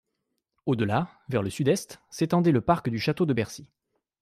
[0.65, 3.67] Au-delà, vers le sud-est, s’étendait le parc du château de Bercy.